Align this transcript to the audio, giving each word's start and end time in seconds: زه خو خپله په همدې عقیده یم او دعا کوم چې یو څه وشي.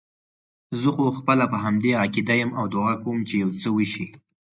زه 0.79 0.89
خو 0.95 1.05
خپله 1.19 1.45
په 1.51 1.57
همدې 1.65 1.91
عقیده 2.03 2.35
یم 2.41 2.51
او 2.59 2.65
دعا 2.73 2.93
کوم 3.03 3.17
چې 3.27 3.33
یو 3.43 3.49
څه 3.61 3.69
وشي. 3.77 4.05